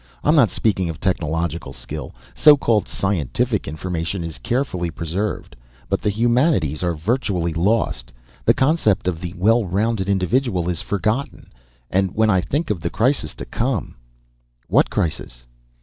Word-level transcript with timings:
I'm 0.23 0.35
not 0.35 0.49
speaking 0.49 0.89
of 0.89 0.99
technological 0.99 1.73
skill; 1.73 2.15
so 2.33 2.57
called 2.57 2.87
scientific 2.87 3.67
information 3.67 4.23
is 4.23 4.39
carefully 4.39 4.89
preserved. 4.89 5.55
But 5.89 6.01
the 6.01 6.09
humanities 6.09 6.81
are 6.81 6.95
virtually 6.95 7.53
lost. 7.53 8.11
The 8.45 8.55
concept 8.55 9.07
of 9.07 9.21
the 9.21 9.35
well 9.37 9.63
rounded 9.63 10.09
individual 10.09 10.69
is 10.69 10.81
forgotten. 10.81 11.51
And 11.91 12.15
when 12.15 12.31
I 12.31 12.41
think 12.41 12.71
of 12.71 12.79
the 12.81 12.89
crisis 12.89 13.35
to 13.35 13.45
come" 13.45 13.93
"What 14.69 14.89
crisis?" 14.89 15.45